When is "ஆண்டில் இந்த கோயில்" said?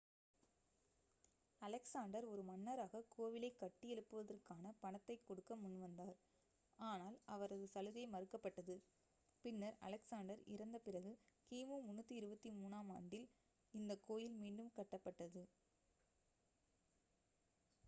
12.91-14.37